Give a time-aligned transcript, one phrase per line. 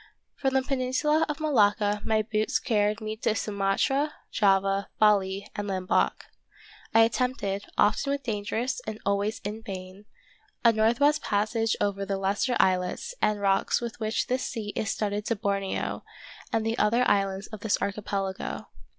[0.33, 5.67] From the peninsula of Malacca my boots car ried me to Sumatra, Java, Bali, and
[5.67, 6.25] Lamboc.
[6.91, 10.05] I attempted, often with danger and always in vain,
[10.65, 15.23] a northwest passage over the lesser islets and rocks with which this sea is studded
[15.27, 16.03] to Borneo
[16.51, 18.69] and the other islands of this archipelago.